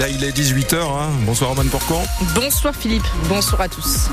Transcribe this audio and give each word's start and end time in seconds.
Là, 0.00 0.08
il 0.08 0.24
est 0.24 0.34
18h. 0.34 0.76
Hein. 0.76 1.10
Bonsoir, 1.26 1.50
Roman 1.50 1.68
Porcan. 1.68 2.02
Bonsoir, 2.34 2.74
Philippe. 2.74 3.04
Bonsoir 3.28 3.60
à 3.60 3.68
tous. 3.68 4.08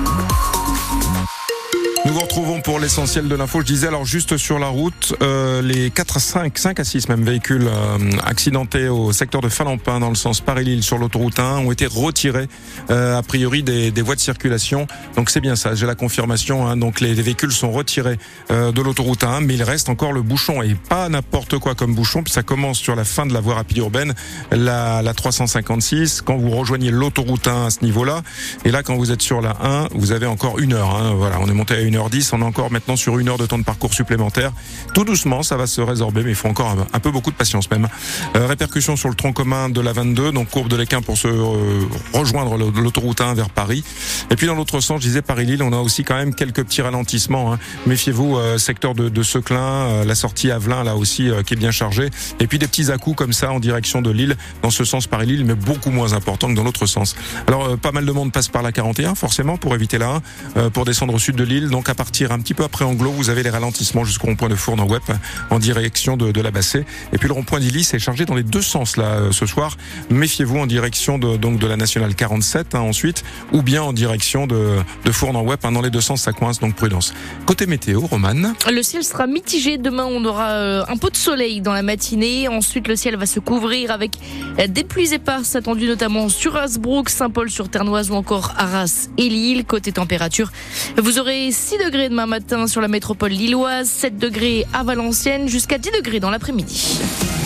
Nous 2.08 2.14
vous 2.14 2.22
retrouvons 2.22 2.62
pour 2.62 2.80
l'essentiel 2.80 3.28
de 3.28 3.36
l'info. 3.36 3.60
Je 3.60 3.66
disais 3.66 3.88
alors 3.88 4.06
juste 4.06 4.38
sur 4.38 4.60
la 4.60 4.68
route, 4.68 5.14
euh, 5.22 5.62
les 5.62 5.92
4 5.92 6.16
à 6.16 6.20
5, 6.22 6.58
5 6.58 6.80
à 6.80 6.86
6 6.86 7.10
même 7.10 7.26
véhicules 7.26 7.68
euh, 7.68 7.98
accidentés 8.24 8.88
au 8.88 9.12
secteur 9.12 9.42
de 9.42 9.50
Falampin 9.50 10.00
dans 10.00 10.08
le 10.08 10.16
sens 10.16 10.40
Paris-Lille 10.40 10.84
sur 10.84 11.00
l'autoroute 11.00 11.38
1 11.38 11.58
ont 11.58 11.72
été 11.74 11.86
retirés 11.86 12.48
euh, 12.92 13.18
a 13.18 13.24
priori 13.24 13.62
des, 13.62 13.92
des, 13.92 14.02
voies 14.02 14.16
de 14.16 14.22
circulation. 14.22 14.88
Donc 15.18 15.30
c'est 15.30 15.42
bien 15.42 15.58
ça, 15.58 15.76
j'ai 15.76 15.86
la 15.86 15.96
confirmation. 15.96 16.66
Hein. 16.66 16.78
Donc 16.78 17.02
les, 17.02 17.14
les, 17.14 17.22
véhicules 17.22 17.52
sont 17.52 17.74
retirés 17.74 18.18
euh, 18.52 18.72
de 18.72 18.82
l'autoroute 18.82 19.26
1, 19.26 19.42
mais 19.42 19.56
il 19.56 19.64
reste 19.64 19.90
encore 19.90 20.14
le 20.14 20.22
bouchon 20.22 20.64
et 20.64 20.76
pas 20.76 21.10
n'importe 21.10 21.58
quoi 21.58 21.76
comme 21.76 21.94
bouchon. 21.94 22.24
Puis 22.24 22.32
ça 22.32 22.42
commence 22.42 22.78
sur 22.78 22.96
la 22.96 23.04
fin 23.04 23.26
de 23.26 23.34
la 23.34 23.42
voie 23.42 23.56
rapide 23.56 23.80
urbaine, 23.80 24.16
la, 24.52 25.02
la 25.02 25.14
356. 25.14 26.22
Quand 26.22 26.38
vous 26.38 26.52
rejoignez 26.52 26.90
l'autoroute 26.90 27.50
1 27.50 27.66
à 27.66 27.70
ce 27.70 27.84
niveau-là, 27.84 28.22
et 28.64 28.72
là 28.72 28.82
quand 28.82 28.96
vous 28.96 29.12
êtes 29.12 29.22
sur 29.22 29.42
la 29.42 29.58
1, 29.62 29.88
vous 29.94 30.14
avez 30.14 30.26
encore 30.26 30.58
une 30.60 30.72
heure. 30.72 30.96
Hein. 30.96 31.14
Voilà, 31.14 31.38
on 31.42 31.48
est 31.48 31.54
monté 31.54 31.74
à 31.74 31.82
une 31.82 31.97
heure 31.98 32.10
10 32.10 32.34
on 32.34 32.42
est 32.42 32.46
encore 32.46 32.72
maintenant 32.72 32.96
sur 32.96 33.20
une 33.20 33.30
heure 33.30 33.38
de 33.38 33.46
temps 33.46 33.58
de 33.58 33.64
parcours 33.64 33.94
supplémentaire. 33.94 34.52
Tout 34.94 35.04
doucement, 35.04 35.44
ça 35.44 35.58
va 35.58 35.68
se 35.68 35.82
résorber, 35.82 36.24
mais 36.24 36.32
il 36.32 36.36
faut 36.36 36.48
encore 36.48 36.76
un, 36.94 37.00
peu 37.00 37.12
beaucoup 37.12 37.32
de 37.32 37.36
patience 37.36 37.70
même. 37.72 37.88
Euh, 38.36 38.48
répercussion 38.48 38.96
sur 38.96 39.10
le 39.10 39.16
tronc 39.16 39.34
commun 39.34 39.70
de 39.70 39.82
la 39.82 39.94
22, 39.94 40.32
donc 40.32 40.50
courbe 40.50 40.68
de 40.68 40.76
l'Équin 40.76 41.02
pour 41.02 41.18
se 41.18 41.28
euh, 41.28 41.82
rejoindre 42.14 42.58
l'autoroute 42.58 43.22
1 43.22 43.34
vers 43.34 43.50
Paris. 43.50 43.84
Et 44.30 44.36
puis 44.36 44.48
dans 44.48 44.56
l'autre 44.56 44.80
sens, 44.80 45.02
je 45.02 45.08
disais 45.08 45.22
Paris-Lille, 45.22 45.64
on 45.64 45.74
a 45.74 45.78
aussi 45.78 46.04
quand 46.04 46.16
même 46.16 46.34
quelques 46.34 46.64
petits 46.64 46.82
ralentissements. 46.82 47.54
Hein. 47.54 47.60
Méfiez-vous, 47.86 48.38
euh, 48.38 48.58
secteur 48.58 48.94
de, 48.94 49.24
Seclin, 49.24 50.06
la 50.06 50.16
sortie 50.16 50.52
Avelin 50.52 50.84
là 50.84 50.96
aussi 50.96 51.30
qui 51.46 51.54
est 51.54 51.58
bien 51.58 51.72
chargée. 51.72 52.10
Et 52.40 52.48
puis 52.48 52.60
des 52.60 52.68
petits 52.68 52.92
à-coups 52.92 53.18
comme 53.18 53.34
ça 53.34 53.52
en 53.52 53.60
direction 53.60 54.02
de 54.02 54.10
Lille, 54.10 54.38
dans 54.62 54.70
ce 54.70 54.86
sens 54.86 55.08
Paris-Lille, 55.08 55.44
mais 55.44 55.56
beaucoup 55.56 55.92
moins 55.92 56.14
important 56.14 56.48
que 56.48 56.54
dans 56.54 56.64
l'autre 56.64 56.86
sens. 56.86 57.16
Alors 57.48 57.78
pas 57.78 57.92
mal 57.92 58.06
de 58.06 58.12
monde 58.12 58.32
passe 58.32 58.48
par 58.48 58.62
la 58.62 58.72
41 58.72 59.16
forcément 59.16 59.58
pour 59.58 59.76
éviter 59.76 59.98
la 59.98 60.22
1, 60.56 60.70
pour 60.70 60.86
descendre 60.86 61.14
au 61.14 61.20
sud 61.20 61.36
de 61.36 61.44
Lille. 61.44 61.70
Donc 61.78 61.90
à 61.90 61.94
partir 61.94 62.32
un 62.32 62.40
petit 62.40 62.56
peu 62.56 62.64
après 62.64 62.86
Anglo, 62.86 63.12
vous 63.12 63.30
avez 63.30 63.44
les 63.44 63.52
ralentissements 63.52 64.04
jusqu'au 64.04 64.26
rond-point 64.26 64.50
de 64.50 64.56
Fourne 64.56 64.80
en 64.80 64.88
web 64.88 65.04
en 65.52 65.60
direction 65.60 66.18
de, 66.18 66.42
la 66.42 66.50
Bassée. 66.50 66.86
Et 67.14 67.20
puis 67.20 67.28
le 67.28 67.36
rond-point 67.36 67.60
d'Illy 67.60 67.82
est 67.82 68.00
chargé 68.00 68.26
dans 68.26 68.34
les 68.34 68.42
deux 68.42 68.64
sens 68.64 68.98
là 68.98 69.06
euh, 69.06 69.32
ce 69.32 69.46
soir. 69.46 69.78
Méfiez-vous 70.10 70.58
en 70.58 70.66
direction 70.66 71.20
de, 71.20 71.38
donc 71.38 71.60
de 71.60 71.68
la 71.68 71.78
nationale 71.78 72.16
47 72.16 72.74
hein, 72.74 72.80
ensuite, 72.80 73.24
ou 73.54 73.62
bien 73.62 73.84
en 73.84 73.94
direction 73.94 74.48
de, 74.48 74.78
de 75.06 75.12
Fourne 75.12 75.36
en 75.36 75.44
web. 75.44 75.60
Hein, 75.62 75.72
dans 75.72 75.84
les 75.84 75.92
deux 75.92 76.02
sens, 76.02 76.24
ça 76.24 76.34
coince, 76.34 76.60
donc 76.60 76.74
prudence. 76.74 77.14
Côté 77.46 77.68
météo, 77.68 78.00
Romane. 78.00 78.56
Le 78.72 78.82
ciel 78.82 79.04
sera 79.04 79.28
mitigé. 79.28 79.78
Demain, 79.78 80.08
on 80.10 80.26
aura 80.26 80.54
euh, 80.54 80.84
un 80.88 80.98
peu 80.98 81.12
de 81.12 81.16
soleil 81.16 81.62
dans 81.62 81.74
la 81.74 81.84
matinée. 81.84 82.48
Ensuite, 82.48 82.88
le 82.88 82.96
ciel 82.96 83.18
va 83.18 83.28
se 83.28 83.40
couvrir 83.40 83.92
avec 83.92 84.18
euh, 84.58 84.66
des 84.66 84.84
pluies 84.84 85.14
éparses 85.14 85.56
attendues 85.56 85.88
notamment 85.88 86.28
sur 86.28 86.56
Asbrook, 86.56 87.10
Saint-Paul-sur-Ternoise 87.10 88.10
ou 88.10 88.16
encore 88.16 88.56
Arras 88.58 89.10
et 89.20 89.30
Lille. 89.30 89.64
Côté 89.64 89.92
température, 89.92 90.52
vous 90.98 91.20
aurez 91.20 91.52
6 91.68 91.80
degrés 91.80 92.08
demain 92.08 92.28
matin 92.28 92.66
sur 92.66 92.80
la 92.80 92.88
métropole 92.88 93.32
lilloise, 93.32 93.90
7 93.90 94.18
degrés 94.18 94.66
à 94.72 94.84
Valenciennes, 94.84 95.50
jusqu'à 95.50 95.78
10 95.78 95.92
degrés 95.98 96.22
dans 96.22 96.30
l'après-midi. 96.30 96.98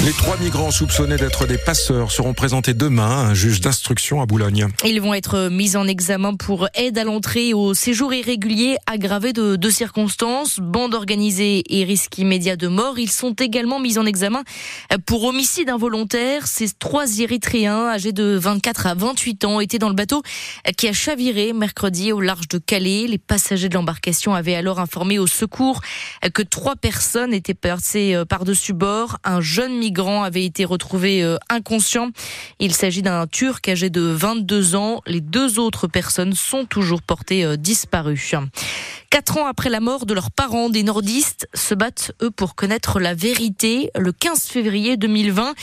Les 0.05 0.13
trois 0.13 0.36
migrants 0.38 0.72
soupçonnés 0.72 1.16
d'être 1.16 1.45
des 1.45 1.59
passeurs 1.59 2.11
seront 2.11 2.33
présentés 2.33 2.73
demain 2.73 3.09
à 3.09 3.30
un 3.30 3.33
juge 3.36 3.61
d'instruction 3.61 4.19
à 4.19 4.25
Boulogne. 4.25 4.67
Ils 4.83 5.00
vont 5.00 5.13
être 5.13 5.50
mis 5.50 5.75
en 5.75 5.88
examen 5.88 6.36
pour 6.36 6.67
aide 6.73 6.97
à 6.97 7.03
l'entrée 7.03 7.53
au 7.53 7.75
séjour 7.75 8.11
irrégulier 8.11 8.78
aggravé 8.88 9.31
de 9.31 9.55
deux 9.58 9.69
circonstances, 9.69 10.59
bande 10.59 10.95
organisée 10.95 11.63
et 11.69 11.83
risque 11.83 12.17
immédiat 12.17 12.56
de 12.56 12.67
mort. 12.67 12.97
Ils 12.97 13.11
sont 13.11 13.33
également 13.33 13.80
mis 13.80 14.00
en 14.00 14.06
examen 14.08 14.44
pour 15.06 15.23
homicide 15.23 15.69
involontaire. 15.69 16.47
Ces 16.47 16.69
trois 16.72 17.19
Érythréens 17.19 17.88
âgés 17.88 18.11
de 18.11 18.38
24 18.41 18.88
à 18.88 18.95
28 18.95 19.45
ans 19.45 19.59
étaient 19.59 19.80
dans 19.80 19.89
le 19.89 19.95
bateau 19.95 20.23
qui 20.78 20.88
a 20.88 20.94
chaviré 20.94 21.53
mercredi 21.53 22.11
au 22.11 22.22
large 22.22 22.47
de 22.47 22.58
Calais. 22.58 23.06
Les 23.08 23.19
passagers 23.19 23.69
de 23.69 23.75
l'embarcation 23.75 24.11
avaient 24.34 24.56
alors 24.56 24.80
informé 24.80 25.19
au 25.19 25.28
secours 25.28 25.81
que 26.34 26.41
trois 26.41 26.75
personnes 26.75 27.34
étaient 27.34 27.53
passées 27.53 28.22
par-dessus 28.28 28.74
bord. 28.74 29.18
Un 29.24 29.41
jeune 29.41 29.78
migrant 29.78 29.91
migrant 29.91 30.24
avait 30.24 30.46
été 30.46 30.63
retrouvé 30.63 31.22
euh, 31.22 31.35
inconscient. 31.50 32.12
Il 32.59 32.74
s'agit 32.74 33.02
d'un 33.02 33.28
Turc 33.28 33.68
âgé 33.68 33.90
de 33.90 34.00
22 34.00 34.75
ans. 34.75 35.02
Les 35.06 35.19
deux 35.19 35.59
autres 35.59 35.88
personnes 35.88 36.34
sont 36.34 36.63
toujours 36.63 37.02
portées 37.02 37.44
euh, 37.44 37.58
disparues. 37.58 38.31
Quatre 39.11 39.38
ans 39.38 39.45
après 39.45 39.69
la 39.69 39.81
mort 39.81 40.05
de 40.05 40.13
leurs 40.13 40.31
parents, 40.31 40.69
des 40.69 40.83
nordistes 40.83 41.49
se 41.53 41.75
battent, 41.75 42.13
eux, 42.22 42.31
pour 42.31 42.55
connaître 42.55 43.01
la 43.01 43.13
vérité. 43.13 43.91
Le 43.99 44.13
15 44.13 44.44
février 44.44 44.95
2020, 44.95 45.53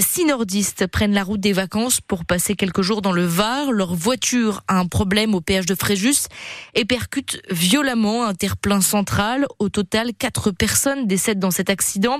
six 0.00 0.24
nordistes 0.24 0.88
prennent 0.88 1.12
la 1.14 1.22
route 1.22 1.38
des 1.38 1.52
vacances 1.52 2.00
pour 2.00 2.24
passer 2.24 2.56
quelques 2.56 2.82
jours 2.82 3.02
dans 3.02 3.12
le 3.12 3.24
Var. 3.24 3.70
Leur 3.70 3.94
voiture 3.94 4.64
a 4.66 4.80
un 4.80 4.86
problème 4.86 5.36
au 5.36 5.40
péage 5.40 5.66
de 5.66 5.76
Fréjus 5.76 6.26
et 6.74 6.84
percute 6.84 7.40
violemment 7.48 8.24
un 8.24 8.34
terre-plein 8.34 8.80
central. 8.80 9.46
Au 9.60 9.68
total, 9.68 10.10
quatre 10.12 10.50
personnes 10.50 11.06
décèdent 11.06 11.38
dans 11.38 11.52
cet 11.52 11.70
accident. 11.70 12.18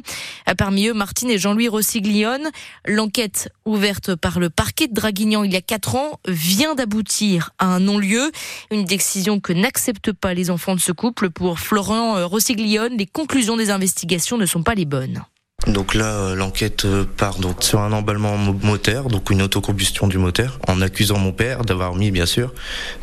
Parmi 0.56 0.86
eux, 0.86 0.94
Martine 0.94 1.30
et 1.30 1.38
Jean-Louis 1.38 1.66
Rossiglione. 1.66 2.48
L'enquête 2.86 3.48
ouverte 3.64 4.14
par 4.14 4.38
le 4.38 4.50
parquet 4.50 4.86
de 4.86 4.94
Draguignan 4.94 5.42
il 5.42 5.52
y 5.52 5.56
a 5.56 5.62
quatre 5.62 5.96
ans 5.96 6.20
vient 6.28 6.76
d'aboutir 6.76 7.50
à 7.58 7.66
un 7.66 7.80
non-lieu. 7.80 8.30
Une 8.70 8.84
décision 8.84 9.40
que 9.40 9.52
n'acceptent 9.52 10.12
pas 10.12 10.32
les 10.32 10.48
enfants 10.48 10.75
de 10.76 10.80
ce 10.80 10.92
couple. 10.92 11.30
Pour 11.30 11.58
Florent 11.58 12.16
euh, 12.16 12.26
Rossiglione, 12.26 12.96
les 12.96 13.06
conclusions 13.06 13.56
des 13.56 13.70
investigations 13.70 14.38
ne 14.38 14.46
sont 14.46 14.62
pas 14.62 14.74
les 14.74 14.84
bonnes. 14.84 15.22
Donc 15.66 15.94
là, 15.94 16.34
l'enquête 16.34 16.86
part 17.16 17.38
donc 17.38 17.64
sur 17.64 17.80
un 17.80 17.90
emballement 17.90 18.36
moteur, 18.36 19.08
donc 19.08 19.30
une 19.30 19.42
autocombustion 19.42 20.06
du 20.06 20.18
moteur, 20.18 20.60
en 20.68 20.80
accusant 20.80 21.18
mon 21.18 21.32
père 21.32 21.64
d'avoir 21.64 21.94
mis, 21.96 22.12
bien 22.12 22.26
sûr, 22.26 22.52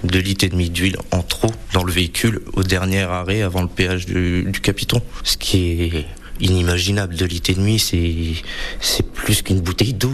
de 0.03 0.17
litres 0.19 0.45
et 0.45 0.49
demi 0.49 0.69
d'huile 0.69 0.95
en 1.11 1.23
trop 1.23 1.51
dans 1.73 1.83
le 1.83 1.91
véhicule 1.91 2.41
au 2.53 2.63
dernier 2.63 3.01
arrêt 3.01 3.41
avant 3.41 3.63
le 3.63 3.67
péage 3.67 4.05
du, 4.05 4.43
du 4.43 4.61
Capiton. 4.61 5.01
Ce 5.23 5.35
qui 5.35 5.71
est 5.83 6.05
inimaginable. 6.43 7.15
De 7.15 7.25
litres 7.25 7.49
et 7.51 7.55
demi, 7.55 7.79
c'est 7.79 8.33
c'est 8.79 9.05
plus 9.05 9.41
qu'une 9.41 9.61
bouteille 9.61 9.93
d'eau. 9.93 10.11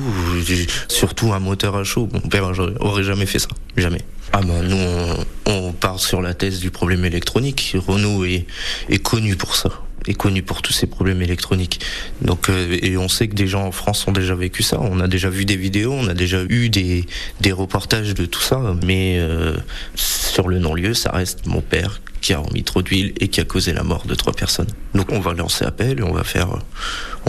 Surtout 0.88 1.34
un 1.34 1.40
moteur 1.40 1.76
à 1.76 1.84
chaud. 1.84 2.08
Mon 2.14 2.22
père 2.22 2.52
aurait 2.80 3.04
jamais 3.04 3.26
fait 3.26 3.40
ça, 3.40 3.50
jamais. 3.76 4.02
Ah 4.32 4.42
ben 4.42 4.62
nous 4.62 4.78
on, 4.78 5.26
on 5.52 5.74
part 5.74 6.00
sur 6.00 6.22
la 6.22 6.36
thèse 6.36 6.60
du 6.60 6.70
problème 6.70 7.04
électronique. 7.04 7.76
Renault 7.88 8.26
est, 8.26 8.46
est 8.90 9.00
connu 9.00 9.36
pour 9.36 9.56
ça 9.56 9.70
est 10.08 10.14
connu 10.14 10.42
pour 10.42 10.62
tous 10.62 10.74
ces 10.74 10.88
problèmes 10.88 11.22
électroniques. 11.22 11.82
Donc 12.22 12.50
euh, 12.50 12.78
et 12.82 12.98
on 12.98 13.10
sait 13.10 13.28
que 13.28 13.36
des 13.36 13.48
gens 13.48 13.66
en 13.66 13.72
France 13.72 14.08
ont 14.08 14.12
déjà 14.12 14.36
vécu 14.36 14.64
ça. 14.64 14.80
On 14.80 15.00
a 15.00 15.08
déjà 15.08 15.30
vu 15.30 15.46
des 15.46 15.58
vidéos, 15.58 15.94
on 15.94 16.08
a 16.08 16.14
déjà 16.14 16.42
eu 16.50 16.70
des 16.70 17.06
des 17.42 17.52
reportages 17.52 18.14
de 18.14 18.26
tout 18.26 18.42
ça. 18.42 18.76
Mais 18.86 19.18
euh, 19.20 19.58
sur 19.96 20.48
le 20.48 20.60
non-lieu, 20.60 20.94
ça 20.94 21.12
reste 21.12 21.46
mon 21.46 21.62
père 21.62 22.02
qui 22.22 22.34
a 22.34 22.40
remis 22.40 22.64
trop 22.64 22.82
d'huile 22.82 23.14
et 23.20 23.28
qui 23.28 23.40
a 23.40 23.46
causé 23.46 23.74
la 23.74 23.84
mort 23.84 24.06
de 24.06 24.16
trois 24.16 24.34
personnes. 24.34 24.70
Donc 24.94 25.12
on 25.12 25.20
va 25.20 25.34
lancer 25.34 25.66
appel 25.66 26.00
et 26.00 26.04
on 26.04 26.14
va 26.14 26.24
faire, 26.24 26.50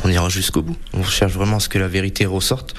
on 0.05 0.09
ira 0.09 0.29
jusqu'au 0.29 0.63
bout. 0.63 0.77
On 0.93 1.05
cherche 1.05 1.33
vraiment 1.33 1.57
à 1.57 1.61
ce 1.61 1.69
que 1.69 1.79
la 1.79 1.89
vérité 1.89 2.27
ressorte. 2.27 2.75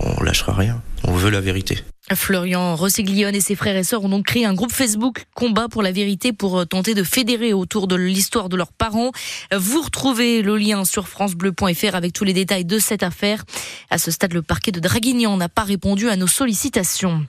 On 0.00 0.22
lâchera 0.22 0.54
rien. 0.54 0.82
On 1.04 1.12
veut 1.12 1.30
la 1.30 1.40
vérité. 1.40 1.82
Florian 2.14 2.74
Rossiglione 2.76 3.34
et 3.34 3.40
ses 3.40 3.54
frères 3.54 3.76
et 3.76 3.84
sœurs 3.84 4.04
ont 4.04 4.08
donc 4.08 4.26
créé 4.26 4.44
un 4.44 4.54
groupe 4.54 4.72
Facebook 4.72 5.24
Combat 5.34 5.68
pour 5.68 5.82
la 5.82 5.92
vérité 5.92 6.32
pour 6.32 6.66
tenter 6.66 6.94
de 6.94 7.04
fédérer 7.04 7.52
autour 7.52 7.86
de 7.86 7.96
l'histoire 7.96 8.48
de 8.48 8.56
leurs 8.56 8.72
parents. 8.72 9.12
Vous 9.56 9.80
retrouvez 9.80 10.42
le 10.42 10.56
lien 10.56 10.84
sur 10.84 11.08
francebleu.fr 11.08 11.94
avec 11.94 12.12
tous 12.12 12.24
les 12.24 12.32
détails 12.32 12.64
de 12.64 12.78
cette 12.78 13.02
affaire. 13.02 13.44
À 13.88 13.98
ce 13.98 14.10
stade, 14.10 14.32
le 14.32 14.42
parquet 14.42 14.72
de 14.72 14.80
Draguignan 14.80 15.36
n'a 15.36 15.48
pas 15.48 15.62
répondu 15.62 16.08
à 16.08 16.16
nos 16.16 16.26
sollicitations. 16.26 17.24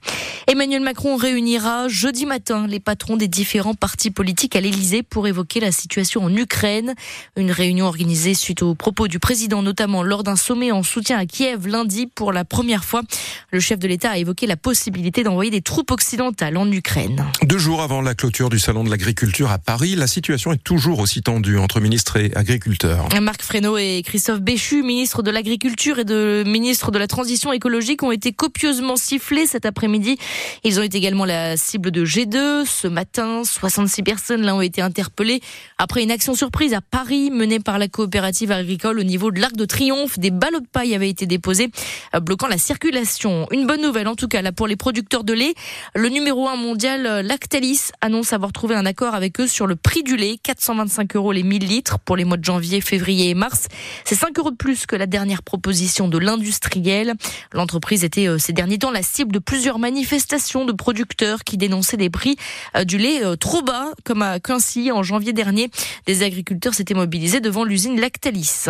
Emmanuel 0.48 0.82
Macron 0.82 1.16
réunira 1.16 1.88
jeudi 1.88 2.26
matin 2.26 2.68
les 2.68 2.82
patrons 2.82 3.16
des 3.16 3.30
différents 3.30 3.76
partis 3.76 4.12
politiques 4.12 4.58
à 4.58 4.62
l'Elysée 4.62 5.02
pour 5.02 5.26
évoquer 5.26 5.62
la 5.62 5.72
situation 5.72 6.24
en 6.24 6.36
Ukraine. 6.36 6.96
Une 7.38 7.52
réunion 7.52 7.86
organisée 7.86 8.34
suite 8.34 8.62
aux 8.62 8.76
propos 8.76 9.08
du 9.08 9.20
président, 9.20 9.62
notamment 9.62 10.04
lors 10.04 10.24
d'un 10.24 10.36
sommet 10.36 10.72
en 10.72 10.84
soutien 10.84 11.18
à 11.18 11.26
Kiev 11.26 11.68
lundi 11.68 12.08
pour 12.08 12.34
la 12.34 12.44
première 12.44 12.84
fois. 12.84 13.04
Le 13.52 13.62
chef 13.62 13.80
de 13.80 13.88
l'État 13.88 14.12
a 14.12 14.18
évoqué 14.18 14.46
la 14.46 14.58
possibilité 14.64 15.24
d'envoyer 15.24 15.52
des 15.52 15.62
troupes 15.62 15.92
occidentales 15.92 16.58
en 16.58 16.72
Ukraine. 16.72 17.24
Deux 17.44 17.60
jours 17.60 17.82
avant 17.82 18.02
la 18.02 18.16
clôture 18.16 18.50
du 18.50 18.58
salon 18.58 18.84
de 18.84 18.90
l'agriculture 18.90 19.52
à 19.52 19.60
Paris, 19.60 19.96
la 19.96 20.08
situation 20.08 20.54
est 20.54 20.64
toujours 20.64 21.00
aussi 21.00 21.22
tendue 21.22 21.60
entre 21.60 21.82
ministres 21.82 22.18
et 22.18 22.32
agriculteurs. 22.34 23.10
Marc 23.22 23.44
Fesneau 23.44 23.78
et 23.78 24.02
Christophe 24.06 24.40
Béchu, 24.40 24.82
ministre 24.82 25.22
de 25.22 25.32
l'Agriculture 25.32 26.00
et 26.00 26.06
de 26.06 26.44
ministre 26.48 26.92
de 26.92 26.98
la 26.98 27.08
Transition 27.08 27.52
écologique, 27.52 28.04
ont 28.04 28.12
été 28.12 28.32
copieusement 28.32 28.96
sifflés 28.96 29.46
cet 29.46 29.66
après-midi. 29.66 30.18
Ils 30.64 30.80
ont 30.80 30.84
été 30.84 30.98
également 30.98 31.26
la 31.26 31.58
cible 31.58 31.92
de 31.92 32.06
G2. 32.06 32.66
Ce 32.66 32.88
matin, 32.88 33.44
66 33.44 34.02
personnes 34.04 34.42
là 34.44 34.56
ont 34.56 34.62
été 34.62 34.82
interpellées 34.82 35.42
après 35.78 36.04
une 36.04 36.12
action 36.12 36.36
surprise 36.36 36.74
à 36.74 36.80
Paris 36.80 37.32
menée 37.32 37.60
par 37.60 37.80
la 37.80 37.90
coopérative 37.90 38.54
agricole 38.54 39.00
au 39.00 39.04
niveau 39.04 39.30
de 39.30 39.42
l'Arc 39.42 39.58
de 39.58 39.66
Triomphe. 39.66 40.18
Des 40.20 40.32
ballots 40.32 40.62
de 40.62 40.68
paille 40.72 40.96
avaient 40.96 41.10
été 41.10 41.26
déposés, 41.26 41.70
bloquant 42.22 42.48
la 42.48 42.58
circulation. 42.58 43.46
Une 43.52 43.68
bonne 43.68 43.82
nouvelle 43.82 44.08
en 44.08 44.16
tout 44.16 44.30
cas 44.30 44.42
là 44.42 44.53
pour 44.56 44.68
les 44.68 44.76
producteurs 44.76 45.24
de 45.24 45.34
lait. 45.34 45.54
Le 45.96 46.10
numéro 46.10 46.48
1 46.48 46.56
mondial, 46.56 47.26
Lactalis, 47.26 47.92
annonce 48.02 48.34
avoir 48.34 48.52
trouvé 48.52 48.76
un 48.76 48.86
accord 48.86 49.16
avec 49.16 49.40
eux 49.40 49.48
sur 49.48 49.68
le 49.68 49.76
prix 49.76 50.04
du 50.04 50.16
lait. 50.16 50.38
425 50.42 51.16
euros 51.16 51.32
les 51.32 51.44
1000 51.44 51.68
litres 51.68 52.00
pour 52.00 52.16
les 52.16 52.26
mois 52.26 52.38
de 52.38 52.44
janvier, 52.44 52.82
février 52.82 53.30
et 53.30 53.34
mars. 53.34 53.68
C'est 54.06 54.16
5 54.16 54.38
euros 54.40 54.52
de 54.52 54.56
plus 54.56 54.86
que 54.86 54.96
la 54.96 55.06
dernière 55.06 55.44
proposition 55.44 56.08
de 56.08 56.18
l'industriel. 56.18 57.14
L'entreprise 57.54 58.04
était 58.04 58.28
euh, 58.28 58.38
ces 58.38 58.54
derniers 58.54 58.78
temps 58.78 58.92
la 58.92 59.04
cible 59.04 59.32
de 59.32 59.40
plusieurs 59.40 59.80
manifestations 59.80 60.66
de 60.66 60.72
producteurs 60.72 61.44
qui 61.44 61.58
dénonçaient 61.58 61.98
des 61.98 62.10
prix 62.10 62.36
euh, 62.76 62.84
du 62.84 62.98
lait 62.98 63.24
euh, 63.24 63.36
trop 63.36 63.62
bas, 63.62 63.88
comme 64.04 64.22
à 64.22 64.40
Quincy 64.40 64.92
en 64.92 65.04
janvier 65.04 65.34
dernier. 65.34 65.70
Des 66.06 66.24
agriculteurs 66.24 66.74
s'étaient 66.74 66.94
mobilisés 66.94 67.40
devant 67.40 67.64
l'usine 67.64 68.00
Lactalis. 68.00 68.68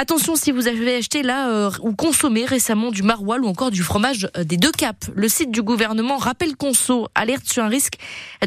Attention 0.00 0.36
si 0.36 0.52
vous 0.52 0.68
avez 0.68 0.94
acheté 0.94 1.24
là 1.24 1.70
ou 1.82 1.92
consommé 1.92 2.44
récemment 2.44 2.92
du 2.92 3.02
maroilles 3.02 3.40
ou 3.40 3.48
encore 3.48 3.72
du 3.72 3.82
fromage 3.82 4.28
des 4.44 4.56
deux 4.56 4.70
caps. 4.70 5.10
Le 5.12 5.28
site 5.28 5.50
du 5.50 5.60
gouvernement 5.60 6.18
Rappel 6.18 6.54
Conso 6.54 7.08
alerte 7.16 7.48
sur 7.48 7.64
un 7.64 7.68
risque 7.68 7.94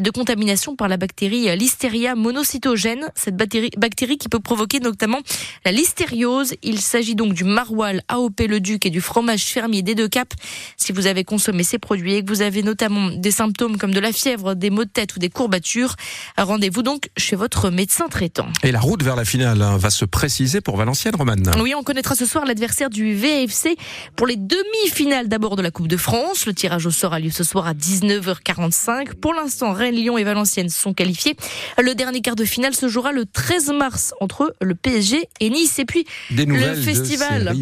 de 0.00 0.10
contamination 0.10 0.76
par 0.76 0.88
la 0.88 0.96
bactérie 0.96 1.54
Listeria 1.54 2.14
monocytogène. 2.14 3.10
Cette 3.14 3.36
bactérie, 3.36 3.68
bactérie 3.76 4.16
qui 4.16 4.30
peut 4.30 4.40
provoquer 4.40 4.80
notamment 4.80 5.18
la 5.66 5.72
listériose. 5.72 6.54
Il 6.62 6.80
s'agit 6.80 7.14
donc 7.14 7.34
du 7.34 7.44
maroilles 7.44 8.00
AOP 8.08 8.40
Le 8.48 8.58
Duc 8.58 8.86
et 8.86 8.90
du 8.90 9.02
fromage 9.02 9.44
fermier 9.44 9.82
des 9.82 9.94
deux 9.94 10.08
caps. 10.08 10.34
Si 10.78 10.92
vous 10.92 11.06
avez 11.06 11.22
consommé 11.22 11.64
ces 11.64 11.78
produits 11.78 12.14
et 12.14 12.24
que 12.24 12.30
vous 12.30 12.40
avez 12.40 12.62
notamment 12.62 13.10
des 13.10 13.30
symptômes 13.30 13.76
comme 13.76 13.92
de 13.92 14.00
la 14.00 14.12
fièvre, 14.12 14.54
des 14.54 14.70
maux 14.70 14.84
de 14.84 14.90
tête 14.90 15.16
ou 15.16 15.18
des 15.18 15.28
courbatures, 15.28 15.96
rendez-vous 16.38 16.82
donc 16.82 17.10
chez 17.18 17.36
votre 17.36 17.68
médecin 17.68 18.08
traitant. 18.08 18.46
Et 18.62 18.72
la 18.72 18.80
route 18.80 19.02
vers 19.02 19.16
la 19.16 19.26
finale 19.26 19.60
hein, 19.60 19.76
va 19.76 19.90
se 19.90 20.06
préciser 20.06 20.62
pour 20.62 20.78
Valenciennes, 20.78 21.14
Romane. 21.14 21.41
Oui, 21.58 21.74
on 21.76 21.82
connaîtra 21.82 22.14
ce 22.14 22.26
soir 22.26 22.44
l'adversaire 22.44 22.90
du 22.90 23.14
VFC 23.14 23.76
pour 24.16 24.26
les 24.26 24.36
demi-finales 24.36 25.28
d'abord 25.28 25.56
de 25.56 25.62
la 25.62 25.70
Coupe 25.70 25.88
de 25.88 25.96
France. 25.96 26.46
Le 26.46 26.54
tirage 26.54 26.86
au 26.86 26.90
sort 26.90 27.14
a 27.14 27.20
lieu 27.20 27.30
ce 27.30 27.44
soir 27.44 27.66
à 27.66 27.74
19h45. 27.74 29.14
Pour 29.14 29.34
l'instant, 29.34 29.72
Rennes, 29.72 29.94
Lyon 29.94 30.18
et 30.18 30.24
Valenciennes 30.24 30.68
sont 30.68 30.94
qualifiés. 30.94 31.36
Le 31.78 31.94
dernier 31.94 32.20
quart 32.20 32.36
de 32.36 32.44
finale 32.44 32.74
se 32.74 32.88
jouera 32.88 33.12
le 33.12 33.26
13 33.26 33.72
mars 33.72 34.14
entre 34.20 34.54
le 34.60 34.74
PSG 34.74 35.28
et 35.40 35.50
Nice. 35.50 35.78
Et 35.78 35.84
puis, 35.84 36.04
Des 36.30 36.46
le 36.46 36.74
festival 36.74 37.54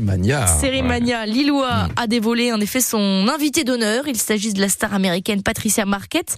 Série 0.47 0.83
Mania. 0.83 1.27
Lillois 1.27 1.85
mm. 1.85 1.93
a 1.97 2.07
dévolé 2.07 2.53
en 2.53 2.61
effet 2.61 2.81
son 2.81 3.29
invité 3.29 3.65
d'honneur. 3.65 4.07
Il 4.07 4.17
s'agit 4.17 4.53
de 4.53 4.61
la 4.61 4.69
star 4.69 4.95
américaine 4.95 5.43
Patricia 5.43 5.85
Marquette. 5.85 6.37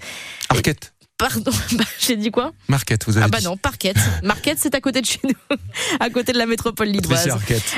Marquette 0.51 0.92
Pardon, 1.23 1.53
bah, 1.75 1.85
j'ai 2.01 2.17
dit 2.17 2.33
quoi 2.33 2.53
Marquette, 2.67 3.05
vous 3.07 3.17
avez 3.17 3.27
Ah 3.27 3.29
bah 3.29 3.39
non, 3.45 3.57
Parquette. 3.57 3.97
Marquette, 4.25 4.59
c'est 4.61 4.75
à 4.75 4.81
côté 4.81 5.01
de 5.01 5.07
chez 5.07 5.21
nous, 5.23 5.57
à 6.01 6.11
côté 6.11 6.33
de 6.33 6.39
la 6.39 6.47
métropole 6.47 6.89
lilloise. 6.89 7.29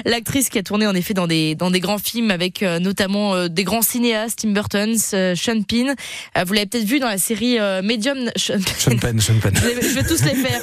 L'actrice 0.07 0.49
qui 0.49 0.59
a 0.59 0.63
tourné 0.63 0.87
en 0.87 0.95
effet 0.95 1.13
dans 1.13 1.27
des 1.27 1.55
dans 1.55 1.71
des 1.71 1.81
grands 1.81 1.99
films 1.99 2.31
avec 2.31 2.63
euh, 2.63 2.79
notamment 2.79 3.35
euh, 3.35 3.49
des 3.49 3.65
grands 3.65 3.83
cinéastes, 3.83 4.39
Tim 4.41 4.53
Burton, 4.53 4.97
euh, 5.13 5.35
Sean 5.35 5.61
Penn. 5.61 5.95
vous 6.47 6.53
l'avez 6.55 6.65
peut-être 6.65 6.87
vu 6.87 7.01
dans 7.01 7.09
la 7.09 7.19
série 7.19 7.59
Medium. 7.83 8.17
Sean, 8.37 8.97
Penn, 8.99 9.21
Sean 9.21 9.39
Penn. 9.43 9.53
Je 9.55 9.89
vais, 9.95 10.05
tous 10.05 10.25
les 10.25 10.35
faire. 10.35 10.61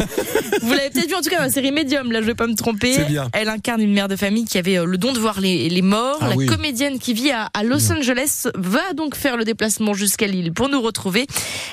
vous 0.64 0.74
l'avez 0.74 0.90
peut-être 0.90 1.08
vu 1.08 1.14
en 1.14 1.22
tout 1.22 1.30
cas 1.30 1.38
dans 1.38 1.44
la 1.44 1.52
série 1.52 1.72
Medium. 1.72 2.12
Là, 2.12 2.22
je 2.22 2.26
vais 2.26 2.34
pas 2.34 2.48
me 2.48 2.56
tromper. 2.56 2.98
Bien. 3.06 3.30
Elle 3.34 3.50
incarne 3.50 3.82
une 3.82 3.94
mère 3.94 4.08
de 4.08 4.16
famille 4.16 4.46
qui 4.46 4.58
avait 4.58 4.84
le 4.84 4.98
don 4.98 5.14
de 5.14 5.20
voir 5.20 5.40
les, 5.40 5.70
les 5.70 5.82
morts. 5.84 6.18
Ah 6.22 6.30
la 6.30 6.46
comédienne 6.48 6.98
qui 6.98 7.14
vit 7.14 7.30
à, 7.30 7.52
à 7.54 7.64
Los 7.64 7.92
Angeles 7.92 8.48
va 8.56 8.94
donc 8.96 9.16
faire 9.16 9.38
le 9.38 9.46
déplacement 9.46 9.94
jusqu'à 9.94 10.26
Lille 10.26 10.52
pour 10.52 10.68
nous 10.68 10.82
retrouver. 10.82 11.28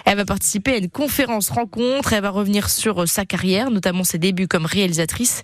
Elle 0.05 0.19
va 0.19 0.27
participer 0.27 0.75
à 0.75 0.77
une 0.77 0.91
conférence 0.99 1.51
rencontre 1.51 2.13
elle 2.13 2.23
va 2.23 2.31
revenir 2.31 2.69
sur 2.69 3.03
euh, 3.03 3.07
sa 3.07 3.25
carrière, 3.25 3.71
notamment 3.71 4.03
ses 4.03 4.19
débuts 4.19 4.49
comme 4.49 4.67
réalisatrice. 4.67 5.43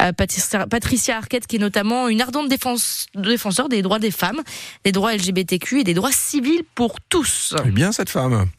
Euh, 0.00 0.10
Patricia 0.12 1.16
Arquette, 1.16 1.46
qui 1.46 1.56
est 1.56 1.60
notamment 1.60 2.08
une 2.08 2.20
ardente 2.20 2.48
défense, 2.48 3.06
défenseur 3.14 3.68
des 3.68 3.82
droits 3.82 4.00
des 4.00 4.10
femmes, 4.10 4.42
des 4.84 4.90
droits 4.90 5.14
LGBTQ 5.14 5.80
et 5.80 5.84
des 5.84 5.94
droits 5.94 6.10
civils 6.10 6.64
pour 6.74 7.00
tous. 7.00 7.54
bien 7.66 7.92
cette 7.92 8.10
femme. 8.10 8.46